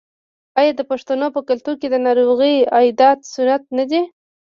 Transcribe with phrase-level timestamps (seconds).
[0.59, 2.39] آیا د پښتنو په کلتور کې د ناروغ
[2.77, 4.01] عیادت سنت نه دی؟